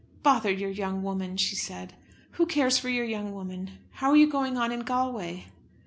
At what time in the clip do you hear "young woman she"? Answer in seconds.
0.71-1.55